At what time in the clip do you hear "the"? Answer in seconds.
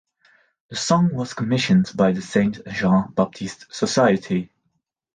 0.71-0.75, 2.11-2.23